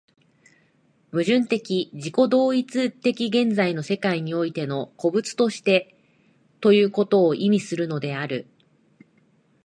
[1.11, 1.59] 矛盾的
[1.93, 2.89] 自己同一的
[3.29, 5.93] 現在の世界においての個物として
[6.59, 8.47] ということを意味するのである。